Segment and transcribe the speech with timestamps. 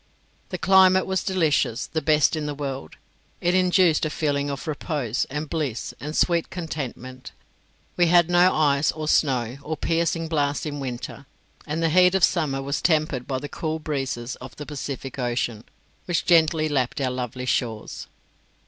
[0.49, 2.95] The climate was delicious, the best in the world;
[3.39, 7.31] it induced a feeling of repose, and bliss, and sweet contentment.
[7.97, 11.27] We had no ice or snow, or piercing blasts in winter;
[11.67, 15.65] and the heat of summer was tempered by the cool breezes of the Pacific Ocean,
[16.05, 18.07] which gently lapped our lovely shores.